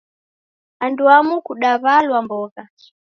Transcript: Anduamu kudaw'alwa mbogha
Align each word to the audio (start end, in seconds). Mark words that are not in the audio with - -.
Anduamu 0.85 1.35
kudaw'alwa 1.45 2.17
mbogha 2.25 2.63